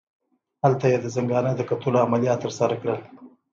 هلته 0.63 0.85
یې 0.91 0.97
د 1.03 1.07
زنګانه 1.15 1.51
د 1.55 1.61
کتلولو 1.69 2.03
عملیات 2.05 2.39
ترسره 2.45 2.75
کړل. 2.81 2.99